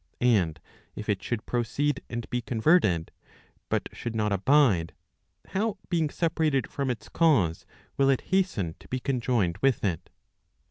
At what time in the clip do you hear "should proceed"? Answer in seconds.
1.21-2.01